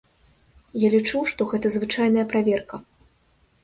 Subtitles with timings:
[0.85, 2.85] Я лічу, што гэта звычайная праверка.